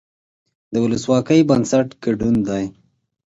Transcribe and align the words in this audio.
د 0.73 0.75
ولسواکۍ 0.85 1.41
بنسټ 1.49 1.87
ګډون 2.03 2.35
دی 2.47 2.63